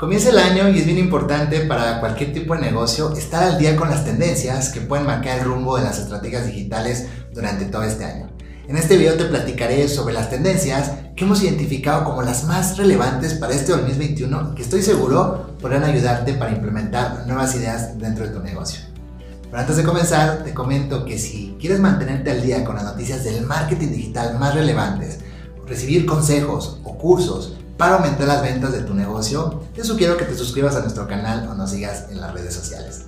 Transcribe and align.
Comienza 0.00 0.30
el 0.30 0.38
año 0.38 0.66
y 0.70 0.78
es 0.78 0.86
bien 0.86 0.96
importante 0.96 1.60
para 1.60 2.00
cualquier 2.00 2.32
tipo 2.32 2.54
de 2.54 2.62
negocio 2.62 3.12
estar 3.12 3.42
al 3.42 3.58
día 3.58 3.76
con 3.76 3.90
las 3.90 4.02
tendencias 4.02 4.70
que 4.70 4.80
pueden 4.80 5.04
marcar 5.04 5.38
el 5.38 5.44
rumbo 5.44 5.76
de 5.76 5.84
las 5.84 5.98
estrategias 5.98 6.46
digitales 6.46 7.06
durante 7.34 7.66
todo 7.66 7.82
este 7.82 8.06
año. 8.06 8.30
En 8.66 8.78
este 8.78 8.96
video 8.96 9.18
te 9.18 9.26
platicaré 9.26 9.86
sobre 9.88 10.14
las 10.14 10.30
tendencias 10.30 10.92
que 11.14 11.24
hemos 11.24 11.42
identificado 11.42 12.04
como 12.04 12.22
las 12.22 12.44
más 12.44 12.78
relevantes 12.78 13.34
para 13.34 13.52
este 13.52 13.72
2021 13.72 14.52
y 14.52 14.54
que 14.54 14.62
estoy 14.62 14.80
seguro 14.80 15.54
podrán 15.60 15.84
ayudarte 15.84 16.32
para 16.32 16.52
implementar 16.52 17.26
nuevas 17.26 17.54
ideas 17.54 17.98
dentro 17.98 18.26
de 18.26 18.32
tu 18.32 18.40
negocio. 18.40 18.80
Pero 19.42 19.58
antes 19.58 19.76
de 19.76 19.84
comenzar, 19.84 20.44
te 20.44 20.54
comento 20.54 21.04
que 21.04 21.18
si 21.18 21.58
quieres 21.60 21.78
mantenerte 21.78 22.30
al 22.30 22.40
día 22.40 22.64
con 22.64 22.76
las 22.76 22.84
noticias 22.84 23.22
del 23.22 23.44
marketing 23.44 23.88
digital 23.88 24.38
más 24.38 24.54
relevantes, 24.54 25.18
recibir 25.66 26.06
consejos 26.06 26.80
o 26.84 26.96
cursos 26.96 27.58
para 27.80 27.94
aumentar 27.94 28.28
las 28.28 28.42
ventas 28.42 28.72
de 28.72 28.82
tu 28.82 28.92
negocio, 28.92 29.62
te 29.74 29.82
sugiero 29.82 30.18
que 30.18 30.26
te 30.26 30.36
suscribas 30.36 30.76
a 30.76 30.80
nuestro 30.80 31.08
canal 31.08 31.48
o 31.48 31.54
nos 31.54 31.70
sigas 31.70 32.10
en 32.10 32.20
las 32.20 32.34
redes 32.34 32.52
sociales. 32.52 33.06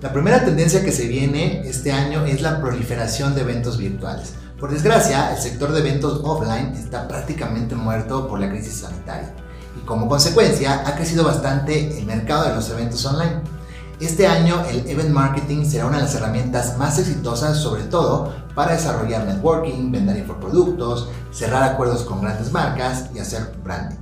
La 0.00 0.12
primera 0.12 0.44
tendencia 0.44 0.84
que 0.84 0.92
se 0.92 1.08
viene 1.08 1.68
este 1.68 1.90
año 1.90 2.26
es 2.26 2.42
la 2.42 2.60
proliferación 2.60 3.34
de 3.34 3.40
eventos 3.40 3.76
virtuales. 3.76 4.34
Por 4.56 4.70
desgracia, 4.70 5.34
el 5.34 5.42
sector 5.42 5.72
de 5.72 5.80
eventos 5.80 6.20
offline 6.22 6.74
está 6.74 7.08
prácticamente 7.08 7.74
muerto 7.74 8.28
por 8.28 8.38
la 8.38 8.48
crisis 8.48 8.82
sanitaria 8.82 9.34
y 9.76 9.84
como 9.84 10.08
consecuencia 10.08 10.84
ha 10.86 10.94
crecido 10.94 11.24
bastante 11.24 11.98
el 11.98 12.06
mercado 12.06 12.50
de 12.50 12.54
los 12.54 12.70
eventos 12.70 13.04
online. 13.04 13.57
Este 14.00 14.28
año 14.28 14.62
el 14.70 14.88
Event 14.88 15.10
Marketing 15.10 15.64
será 15.64 15.86
una 15.86 15.96
de 15.96 16.04
las 16.04 16.14
herramientas 16.14 16.78
más 16.78 17.00
exitosas, 17.00 17.56
sobre 17.56 17.82
todo 17.82 18.32
para 18.54 18.74
desarrollar 18.74 19.24
networking, 19.26 19.90
vender 19.90 20.18
infoproductos, 20.18 21.08
cerrar 21.32 21.64
acuerdos 21.64 22.04
con 22.04 22.20
grandes 22.20 22.52
marcas 22.52 23.06
y 23.12 23.18
hacer 23.18 23.56
branding. 23.64 23.96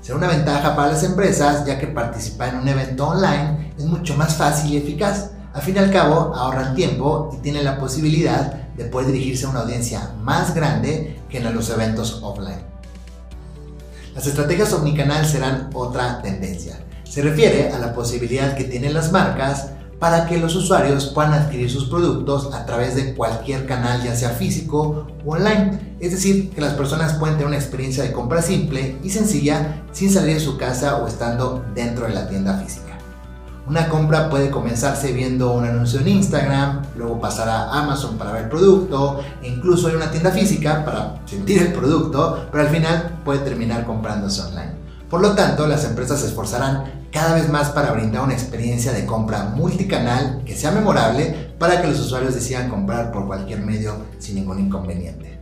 Será 0.00 0.16
una 0.16 0.28
ventaja 0.28 0.74
para 0.74 0.92
las 0.92 1.02
empresas 1.02 1.66
ya 1.66 1.78
que 1.78 1.86
participar 1.86 2.54
en 2.54 2.60
un 2.60 2.68
evento 2.68 3.08
online 3.08 3.74
es 3.76 3.84
mucho 3.84 4.16
más 4.16 4.36
fácil 4.36 4.72
y 4.72 4.78
eficaz. 4.78 5.32
Al 5.52 5.60
fin 5.60 5.76
y 5.76 5.80
al 5.80 5.92
cabo 5.92 6.34
ahorran 6.34 6.74
tiempo 6.74 7.30
y 7.36 7.42
tienen 7.42 7.64
la 7.64 7.78
posibilidad 7.78 8.52
de 8.52 8.86
poder 8.86 9.08
dirigirse 9.08 9.44
a 9.44 9.50
una 9.50 9.60
audiencia 9.60 10.12
más 10.22 10.54
grande 10.54 11.20
que 11.28 11.38
en 11.38 11.54
los 11.54 11.68
eventos 11.68 12.20
offline. 12.22 12.64
Las 14.14 14.26
estrategias 14.26 14.72
omnicanal 14.72 15.26
serán 15.26 15.68
otra 15.74 16.22
tendencia. 16.22 16.85
Se 17.08 17.22
refiere 17.22 17.70
a 17.72 17.78
la 17.78 17.94
posibilidad 17.94 18.56
que 18.56 18.64
tienen 18.64 18.92
las 18.92 19.12
marcas 19.12 19.68
para 19.98 20.26
que 20.26 20.38
los 20.38 20.54
usuarios 20.54 21.06
puedan 21.06 21.32
adquirir 21.32 21.70
sus 21.70 21.88
productos 21.88 22.52
a 22.52 22.66
través 22.66 22.94
de 22.94 23.14
cualquier 23.14 23.66
canal, 23.66 24.02
ya 24.02 24.14
sea 24.14 24.30
físico 24.30 25.06
o 25.24 25.32
online. 25.32 25.96
Es 26.00 26.12
decir, 26.12 26.50
que 26.50 26.60
las 26.60 26.74
personas 26.74 27.14
pueden 27.14 27.36
tener 27.36 27.48
una 27.48 27.56
experiencia 27.56 28.02
de 28.02 28.12
compra 28.12 28.42
simple 28.42 28.98
y 29.02 29.10
sencilla 29.10 29.84
sin 29.92 30.12
salir 30.12 30.34
de 30.34 30.40
su 30.40 30.58
casa 30.58 30.96
o 30.96 31.06
estando 31.06 31.64
dentro 31.74 32.06
de 32.06 32.14
la 32.14 32.28
tienda 32.28 32.58
física. 32.58 32.98
Una 33.66 33.88
compra 33.88 34.28
puede 34.28 34.50
comenzarse 34.50 35.12
viendo 35.12 35.52
un 35.52 35.64
anuncio 35.64 36.00
en 36.00 36.08
Instagram, 36.08 36.82
luego 36.96 37.20
pasar 37.20 37.48
a 37.48 37.72
Amazon 37.72 38.16
para 38.16 38.32
ver 38.32 38.44
el 38.44 38.48
producto, 38.48 39.20
e 39.42 39.48
incluso 39.48 39.88
en 39.88 39.96
una 39.96 40.10
tienda 40.10 40.30
física 40.30 40.84
para 40.84 41.20
sentir 41.24 41.62
el 41.62 41.72
producto, 41.72 42.46
pero 42.52 42.62
al 42.62 42.70
final 42.70 43.18
puede 43.24 43.40
terminar 43.40 43.84
comprándose 43.84 44.42
online. 44.42 44.86
Por 45.10 45.20
lo 45.20 45.34
tanto, 45.34 45.66
las 45.66 45.84
empresas 45.84 46.20
se 46.20 46.26
esforzarán 46.26 46.95
cada 47.12 47.34
vez 47.34 47.48
más 47.48 47.70
para 47.70 47.92
brindar 47.92 48.22
una 48.22 48.34
experiencia 48.34 48.92
de 48.92 49.06
compra 49.06 49.44
multicanal 49.54 50.42
que 50.44 50.56
sea 50.56 50.70
memorable 50.70 51.54
para 51.58 51.80
que 51.80 51.88
los 51.88 52.00
usuarios 52.00 52.34
decidan 52.34 52.68
comprar 52.68 53.12
por 53.12 53.26
cualquier 53.26 53.60
medio 53.60 53.96
sin 54.18 54.36
ningún 54.36 54.60
inconveniente. 54.60 55.38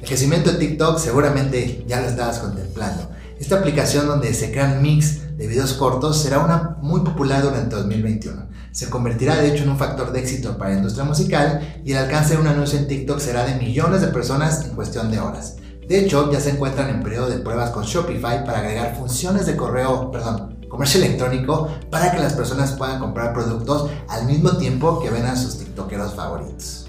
El 0.00 0.06
crecimiento 0.06 0.52
de 0.52 0.58
TikTok 0.58 0.98
seguramente 0.98 1.84
ya 1.86 2.00
lo 2.00 2.08
estabas 2.08 2.38
contemplando. 2.38 3.10
Esta 3.38 3.58
aplicación 3.58 4.06
donde 4.06 4.32
se 4.34 4.50
crean 4.50 4.80
mix 4.82 5.36
de 5.36 5.46
videos 5.46 5.74
cortos 5.74 6.22
será 6.22 6.38
una 6.38 6.76
muy 6.80 7.00
popular 7.00 7.42
durante 7.42 7.76
2021. 7.76 8.46
Se 8.72 8.88
convertirá 8.88 9.36
de 9.36 9.48
hecho 9.48 9.64
en 9.64 9.70
un 9.70 9.78
factor 9.78 10.12
de 10.12 10.20
éxito 10.20 10.56
para 10.56 10.70
la 10.70 10.76
industria 10.76 11.04
musical 11.04 11.80
y 11.84 11.92
el 11.92 11.98
alcance 11.98 12.34
de 12.34 12.40
un 12.40 12.46
anuncio 12.46 12.78
en 12.78 12.88
TikTok 12.88 13.18
será 13.18 13.44
de 13.44 13.56
millones 13.56 14.00
de 14.00 14.08
personas 14.08 14.64
en 14.64 14.74
cuestión 14.74 15.10
de 15.10 15.20
horas. 15.20 15.56
De 15.88 16.00
hecho, 16.00 16.32
ya 16.32 16.40
se 16.40 16.50
encuentran 16.50 16.90
en 16.90 17.02
periodo 17.02 17.28
de 17.28 17.38
pruebas 17.38 17.70
con 17.70 17.84
Shopify 17.84 18.44
para 18.44 18.58
agregar 18.58 18.96
funciones 18.96 19.46
de 19.46 19.56
correo, 19.56 20.10
perdón, 20.10 20.55
comercio 20.68 21.02
electrónico 21.02 21.68
para 21.90 22.12
que 22.12 22.18
las 22.18 22.34
personas 22.34 22.72
puedan 22.72 23.00
comprar 23.00 23.32
productos 23.32 23.90
al 24.08 24.26
mismo 24.26 24.56
tiempo 24.56 25.00
que 25.00 25.10
ven 25.10 25.26
a 25.26 25.36
sus 25.36 25.58
TikTokeros 25.58 26.14
favoritos. 26.14 26.86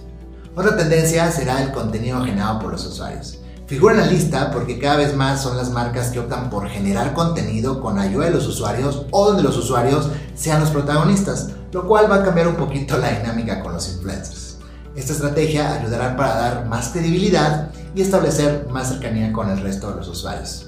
Otra 0.56 0.76
tendencia 0.76 1.32
será 1.32 1.62
el 1.62 1.72
contenido 1.72 2.24
generado 2.24 2.60
por 2.60 2.72
los 2.72 2.86
usuarios. 2.86 3.40
Figura 3.68 3.96
en 3.96 4.00
la 4.00 4.08
lista 4.08 4.50
porque 4.52 4.80
cada 4.80 4.96
vez 4.96 5.16
más 5.16 5.42
son 5.42 5.58
las 5.58 5.72
marcas 5.72 6.10
que 6.10 6.20
optan 6.20 6.50
por 6.50 6.70
generar 6.70 7.14
contenido 7.14 7.82
con 7.82 8.00
ayuda 8.00 8.26
de 8.26 8.32
los 8.32 8.48
usuarios 8.48 9.06
o 9.12 9.28
donde 9.28 9.44
los 9.44 9.58
usuarios 9.58 10.10
sean 10.36 10.62
los 10.62 10.70
protagonistas, 10.70 11.50
lo 11.74 11.86
cual 11.86 12.10
va 12.10 12.16
a 12.16 12.24
cambiar 12.24 12.48
un 12.48 12.56
poquito 12.56 12.98
la 12.98 13.12
dinámica 13.12 13.62
con 13.62 13.74
los 13.74 13.90
influencers. 13.90 14.58
Esta 14.96 15.14
estrategia 15.14 15.74
ayudará 15.74 16.16
para 16.16 16.36
dar 16.36 16.66
más 16.66 16.90
credibilidad 16.90 17.70
y 17.94 18.02
establecer 18.02 18.68
más 18.72 18.88
cercanía 18.88 19.32
con 19.34 19.50
el 19.50 19.60
resto 19.60 19.92
de 19.92 19.98
los 19.98 20.08
usuarios. 20.08 20.67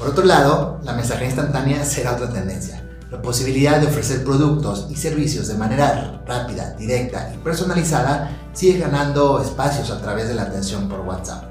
Por 0.00 0.08
otro 0.08 0.24
lado, 0.24 0.80
la 0.82 0.94
mensajería 0.94 1.28
instantánea 1.28 1.84
será 1.84 2.14
otra 2.14 2.30
tendencia. 2.30 2.82
La 3.10 3.20
posibilidad 3.20 3.78
de 3.78 3.86
ofrecer 3.86 4.24
productos 4.24 4.86
y 4.88 4.96
servicios 4.96 5.46
de 5.46 5.58
manera 5.58 6.22
rápida, 6.26 6.70
directa 6.70 7.30
y 7.34 7.36
personalizada 7.36 8.30
sigue 8.54 8.78
ganando 8.78 9.42
espacios 9.42 9.90
a 9.90 10.00
través 10.00 10.26
de 10.26 10.34
la 10.34 10.44
atención 10.44 10.88
por 10.88 11.00
WhatsApp. 11.00 11.44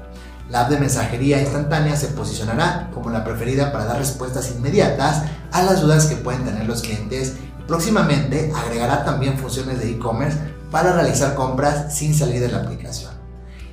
La 0.48 0.62
app 0.62 0.70
de 0.70 0.80
mensajería 0.80 1.40
instantánea 1.40 1.94
se 1.94 2.08
posicionará 2.08 2.90
como 2.92 3.10
la 3.10 3.22
preferida 3.22 3.70
para 3.70 3.84
dar 3.84 3.98
respuestas 3.98 4.50
inmediatas 4.50 5.22
a 5.52 5.62
las 5.62 5.80
dudas 5.80 6.06
que 6.06 6.16
pueden 6.16 6.44
tener 6.44 6.66
los 6.66 6.82
clientes 6.82 7.34
y 7.60 7.62
próximamente 7.68 8.52
agregará 8.52 9.04
también 9.04 9.38
funciones 9.38 9.78
de 9.78 9.92
e-commerce 9.92 10.38
para 10.72 10.92
realizar 10.92 11.36
compras 11.36 11.94
sin 11.96 12.16
salir 12.16 12.40
de 12.40 12.48
la 12.48 12.62
aplicación. 12.62 13.12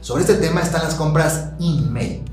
Sobre 0.02 0.22
este 0.22 0.36
tema 0.36 0.62
están 0.62 0.84
las 0.84 0.94
compras 0.94 1.46
in-mail. 1.58 2.27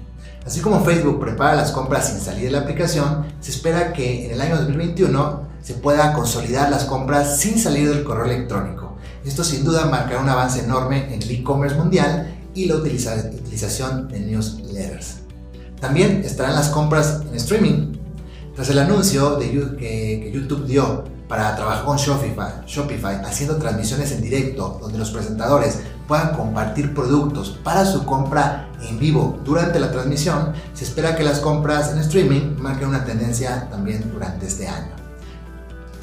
Así 0.46 0.60
como 0.60 0.84
Facebook 0.84 1.20
prepara 1.20 1.54
las 1.54 1.72
compras 1.72 2.08
sin 2.08 2.20
salir 2.20 2.44
de 2.44 2.50
la 2.50 2.60
aplicación, 2.60 3.26
se 3.40 3.50
espera 3.50 3.94
que 3.94 4.26
en 4.26 4.32
el 4.32 4.40
año 4.40 4.56
2021 4.56 5.40
se 5.62 5.74
pueda 5.74 6.12
consolidar 6.12 6.70
las 6.70 6.84
compras 6.84 7.38
sin 7.38 7.58
salir 7.58 7.88
del 7.88 8.04
correo 8.04 8.26
electrónico. 8.26 8.96
Esto 9.24 9.42
sin 9.42 9.64
duda 9.64 9.86
marcará 9.86 10.20
un 10.20 10.28
avance 10.28 10.60
enorme 10.60 11.14
en 11.14 11.22
el 11.22 11.30
e-commerce 11.30 11.76
mundial 11.76 12.34
y 12.54 12.66
la 12.66 12.76
utilización 12.76 14.08
de 14.08 14.20
newsletters. 14.20 15.20
También 15.80 16.22
estarán 16.24 16.54
las 16.54 16.68
compras 16.68 17.22
en 17.26 17.34
streaming. 17.36 17.94
Tras 18.54 18.68
el 18.68 18.78
anuncio 18.78 19.36
de 19.36 19.50
que 19.78 20.30
YouTube 20.32 20.66
dio 20.66 21.04
para 21.26 21.56
trabajar 21.56 21.84
con 21.86 21.96
Shopify, 21.96 22.64
Shopify 22.66 23.16
haciendo 23.24 23.56
transmisiones 23.56 24.12
en 24.12 24.20
directo 24.20 24.78
donde 24.80 24.98
los 24.98 25.10
presentadores 25.10 25.80
puedan 26.06 26.34
compartir 26.34 26.94
productos 26.94 27.58
para 27.62 27.84
su 27.84 28.04
compra 28.04 28.68
en 28.82 28.98
vivo 28.98 29.38
durante 29.44 29.80
la 29.80 29.90
transmisión, 29.90 30.52
se 30.74 30.84
espera 30.84 31.16
que 31.16 31.22
las 31.22 31.40
compras 31.40 31.92
en 31.92 31.98
streaming 31.98 32.56
marquen 32.58 32.88
una 32.88 33.04
tendencia 33.04 33.68
también 33.70 34.10
durante 34.12 34.46
este 34.46 34.68
año. 34.68 35.03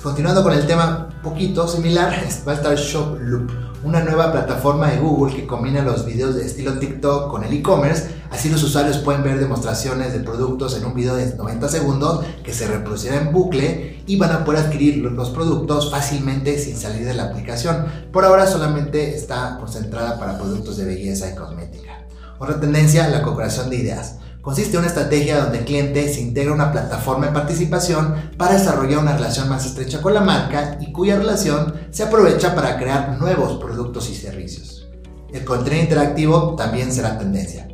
Continuando 0.03 0.41
con 0.41 0.53
el 0.53 0.65
tema 0.65 1.09
poquito 1.21 1.67
similar, 1.67 2.11
va 2.47 2.53
a 2.53 2.55
estar 2.55 2.75
ShopLoop, 2.75 3.51
una 3.83 4.03
nueva 4.03 4.31
plataforma 4.31 4.89
de 4.89 4.97
Google 4.97 5.35
que 5.35 5.45
combina 5.45 5.83
los 5.83 6.07
videos 6.07 6.33
de 6.33 6.43
estilo 6.43 6.79
TikTok 6.79 7.29
con 7.29 7.43
el 7.43 7.53
e-commerce. 7.53 8.09
Así 8.31 8.49
los 8.49 8.63
usuarios 8.63 8.97
pueden 8.97 9.21
ver 9.21 9.39
demostraciones 9.39 10.11
de 10.11 10.21
productos 10.21 10.75
en 10.75 10.85
un 10.85 10.95
video 10.95 11.13
de 11.13 11.35
90 11.35 11.67
segundos 11.69 12.25
que 12.43 12.51
se 12.51 12.65
reproducirá 12.65 13.17
en 13.17 13.31
bucle 13.31 14.01
y 14.07 14.17
van 14.17 14.31
a 14.31 14.43
poder 14.43 14.65
adquirir 14.65 15.03
los 15.03 15.29
productos 15.29 15.91
fácilmente 15.91 16.57
sin 16.57 16.77
salir 16.77 17.05
de 17.05 17.13
la 17.13 17.25
aplicación. 17.25 17.85
Por 18.11 18.25
ahora 18.25 18.47
solamente 18.47 19.15
está 19.15 19.57
concentrada 19.59 20.17
para 20.17 20.35
productos 20.39 20.77
de 20.77 20.85
belleza 20.85 21.29
y 21.29 21.35
cosmética. 21.35 22.07
Otra 22.39 22.59
tendencia, 22.59 23.07
la 23.07 23.21
cooperación 23.21 23.69
de 23.69 23.75
ideas. 23.75 24.15
Consiste 24.41 24.73
en 24.73 24.79
una 24.79 24.87
estrategia 24.87 25.39
donde 25.39 25.59
el 25.59 25.65
cliente 25.65 26.11
se 26.11 26.19
integra 26.19 26.51
a 26.51 26.55
una 26.55 26.71
plataforma 26.71 27.27
de 27.27 27.31
participación 27.31 28.31
para 28.37 28.55
desarrollar 28.55 28.97
una 28.97 29.15
relación 29.15 29.47
más 29.47 29.67
estrecha 29.67 30.01
con 30.01 30.15
la 30.15 30.21
marca 30.21 30.79
y 30.81 30.91
cuya 30.91 31.17
relación 31.17 31.75
se 31.91 32.01
aprovecha 32.01 32.55
para 32.55 32.77
crear 32.77 33.19
nuevos 33.19 33.61
productos 33.61 34.09
y 34.09 34.15
servicios. 34.15 34.89
El 35.31 35.45
contenido 35.45 35.83
interactivo 35.83 36.55
también 36.55 36.91
será 36.91 37.19
tendencia. 37.19 37.67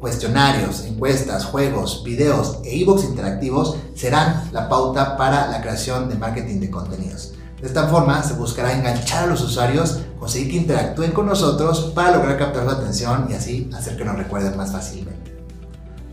Cuestionarios, 0.00 0.84
encuestas, 0.84 1.46
juegos, 1.46 2.04
videos 2.04 2.58
e 2.62 2.80
ebooks 2.80 3.04
interactivos 3.04 3.76
serán 3.96 4.50
la 4.52 4.68
pauta 4.68 5.16
para 5.16 5.48
la 5.48 5.60
creación 5.62 6.08
de 6.08 6.14
marketing 6.14 6.60
de 6.60 6.70
contenidos. 6.70 7.32
De 7.60 7.66
esta 7.66 7.88
forma 7.88 8.22
se 8.22 8.34
buscará 8.34 8.72
enganchar 8.72 9.24
a 9.24 9.26
los 9.26 9.42
usuarios, 9.42 9.98
conseguir 10.20 10.50
que 10.50 10.56
interactúen 10.58 11.10
con 11.10 11.26
nosotros 11.26 11.90
para 11.92 12.16
lograr 12.16 12.38
captar 12.38 12.64
su 12.64 12.70
atención 12.70 13.26
y 13.30 13.34
así 13.34 13.68
hacer 13.74 13.96
que 13.96 14.04
nos 14.04 14.16
recuerden 14.16 14.56
más 14.56 14.70
fácilmente. 14.70 15.23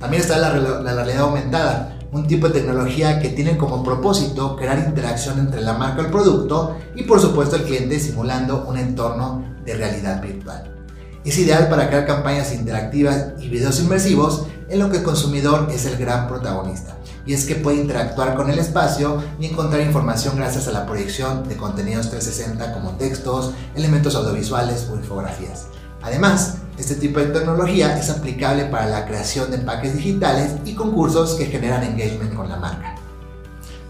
También 0.01 0.23
está 0.23 0.39
la, 0.39 0.49
realidad 0.49 1.21
aumentada, 1.21 1.99
un 2.11 2.25
tipo 2.25 2.47
de 2.47 2.59
tecnología 2.59 3.19
que 3.19 3.29
tiene 3.29 3.55
como 3.55 3.83
propósito 3.83 4.55
crear 4.55 4.79
interacción 4.79 5.37
entre 5.37 5.61
la 5.61 5.73
marca 5.73 6.01
el 6.01 6.07
producto 6.07 6.75
y 6.95 7.03
por 7.03 7.21
supuesto 7.21 7.55
el 7.55 7.63
cliente 7.63 7.99
simulando 7.99 8.65
un 8.67 8.77
entorno 8.77 9.45
de 9.63 9.75
realidad 9.75 10.19
virtual. 10.19 10.75
Es 11.23 11.37
ideal 11.37 11.69
para 11.69 11.87
crear 11.87 12.07
campañas 12.07 12.51
interactivas 12.51 13.33
y 13.39 13.47
videos 13.47 13.79
inmersivos 13.79 14.47
en 14.69 14.79
lo 14.79 14.89
que 14.89 14.97
el 14.97 15.03
consumidor 15.03 15.67
es 15.71 15.85
el 15.85 15.97
gran 15.97 16.27
protagonista. 16.27 16.97
Y 17.27 17.33
es 17.33 17.45
que 17.45 17.53
puede 17.53 17.77
interactuar 17.77 18.35
con 18.35 18.49
el 18.49 18.57
espacio 18.57 19.21
y 19.39 19.45
encontrar 19.45 19.81
información 19.81 20.35
gracias 20.35 20.67
a 20.67 20.71
la 20.71 20.87
proyección 20.87 21.47
de 21.47 21.57
contenidos 21.57 22.09
360 22.09 22.73
como 22.73 22.97
textos, 22.97 23.51
elementos 23.75 24.15
audiovisuales 24.15 24.89
o 24.91 24.95
infografías. 24.95 25.67
Además, 26.03 26.57
este 26.77 26.95
tipo 26.95 27.19
de 27.19 27.27
tecnología 27.27 27.97
es 27.97 28.09
aplicable 28.09 28.65
para 28.65 28.87
la 28.87 29.05
creación 29.05 29.51
de 29.51 29.57
empaques 29.57 29.95
digitales 29.95 30.53
y 30.65 30.73
concursos 30.73 31.35
que 31.35 31.45
generan 31.45 31.83
engagement 31.83 32.33
con 32.33 32.49
la 32.49 32.57
marca. 32.57 32.95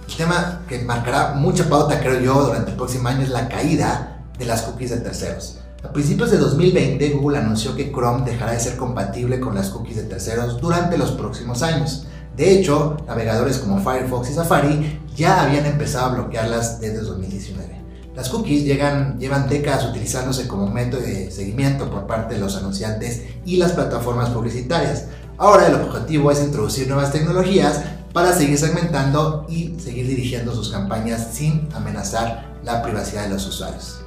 El 0.09 0.15
tema 0.15 0.61
que 0.67 0.79
marcará 0.79 1.35
mucha 1.35 1.69
pauta, 1.69 1.99
creo 2.01 2.19
yo, 2.19 2.43
durante 2.43 2.71
el 2.71 2.77
próximo 2.77 3.07
año 3.07 3.21
es 3.21 3.29
la 3.29 3.47
caída 3.47 4.25
de 4.37 4.45
las 4.45 4.63
cookies 4.63 4.89
de 4.89 4.97
terceros. 4.97 5.59
A 5.83 5.91
principios 5.91 6.31
de 6.31 6.37
2020, 6.37 7.09
Google 7.11 7.39
anunció 7.39 7.75
que 7.75 7.91
Chrome 7.91 8.29
dejará 8.29 8.51
de 8.51 8.59
ser 8.59 8.75
compatible 8.75 9.39
con 9.39 9.55
las 9.55 9.69
cookies 9.69 9.95
de 9.95 10.03
terceros 10.03 10.59
durante 10.59 10.97
los 10.97 11.11
próximos 11.11 11.63
años. 11.63 12.07
De 12.35 12.51
hecho, 12.53 12.97
navegadores 13.07 13.57
como 13.57 13.79
Firefox 13.79 14.29
y 14.29 14.33
Safari 14.33 15.01
ya 15.15 15.41
habían 15.41 15.65
empezado 15.65 16.07
a 16.07 16.13
bloquearlas 16.15 16.79
desde 16.79 16.99
2019. 17.01 17.80
Las 18.15 18.27
cookies 18.27 18.65
llevan 18.65 19.47
décadas 19.47 19.85
utilizándose 19.85 20.47
como 20.47 20.67
método 20.67 21.01
de 21.01 21.31
seguimiento 21.31 21.89
por 21.89 22.07
parte 22.07 22.33
de 22.33 22.41
los 22.41 22.57
anunciantes 22.57 23.21
y 23.45 23.55
las 23.55 23.71
plataformas 23.71 24.29
publicitarias. 24.29 25.05
Ahora 25.37 25.67
el 25.67 25.75
objetivo 25.75 26.29
es 26.29 26.41
introducir 26.41 26.87
nuevas 26.87 27.13
tecnologías 27.13 27.81
para 28.11 28.33
seguir 28.33 28.57
segmentando 28.57 29.45
y 29.47 29.79
seguir 29.79 30.07
dirigiendo 30.07 30.53
sus 30.53 30.69
campañas 30.69 31.29
sin 31.31 31.69
amenazar 31.73 32.51
la 32.65 32.83
privacidad 32.83 33.23
de 33.23 33.29
los 33.29 33.47
usuarios. 33.47 34.01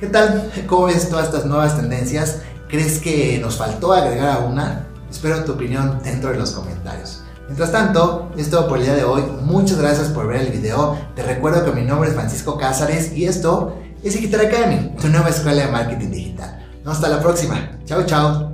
¿Qué 0.00 0.06
tal? 0.06 0.50
¿Cómo 0.66 0.86
ves 0.86 1.10
todas 1.10 1.26
estas 1.26 1.44
nuevas 1.44 1.76
tendencias? 1.76 2.38
¿Crees 2.68 2.98
que 2.98 3.38
nos 3.40 3.56
faltó 3.56 3.92
agregar 3.92 4.30
a 4.30 4.38
una? 4.38 4.86
Espero 5.10 5.44
tu 5.44 5.52
opinión 5.52 6.00
dentro 6.02 6.30
de 6.30 6.38
los 6.38 6.52
comentarios. 6.52 7.23
Mientras 7.46 7.72
tanto, 7.72 8.30
es 8.36 8.50
todo 8.50 8.68
por 8.68 8.78
el 8.78 8.84
día 8.84 8.94
de 8.94 9.04
hoy. 9.04 9.22
Muchas 9.42 9.78
gracias 9.78 10.08
por 10.08 10.26
ver 10.26 10.42
el 10.42 10.52
video. 10.52 10.98
Te 11.14 11.22
recuerdo 11.22 11.64
que 11.64 11.72
mi 11.72 11.82
nombre 11.82 12.08
es 12.08 12.14
Francisco 12.14 12.56
Cázares 12.56 13.12
y 13.12 13.26
esto 13.26 13.76
es 14.02 14.14
Digital 14.14 14.46
Academy, 14.46 14.94
tu 15.00 15.08
nueva 15.08 15.28
escuela 15.28 15.66
de 15.66 15.72
marketing 15.72 16.10
digital. 16.10 16.66
Hasta 16.84 17.08
la 17.08 17.20
próxima. 17.20 17.78
Chao, 17.84 18.04
chao. 18.04 18.53